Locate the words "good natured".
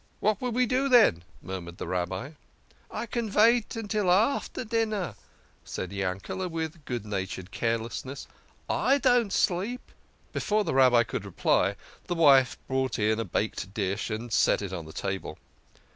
6.85-7.51